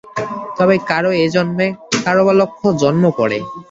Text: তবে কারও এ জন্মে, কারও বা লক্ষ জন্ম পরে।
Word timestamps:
তবে 0.57 0.75
কারও 0.89 1.11
এ 1.17 1.35
জন্মে, 1.35 1.67
কারও 2.05 2.21
বা 2.27 2.33
লক্ষ 2.41 2.61
জন্ম 2.81 3.03
পরে। 3.17 3.37